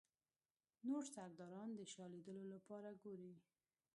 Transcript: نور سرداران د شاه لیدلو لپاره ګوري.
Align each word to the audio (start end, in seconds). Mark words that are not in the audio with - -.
نور 0.87 1.03
سرداران 1.15 1.69
د 1.75 1.81
شاه 1.91 2.09
لیدلو 2.13 2.43
لپاره 2.53 2.89
ګوري. 3.03 3.33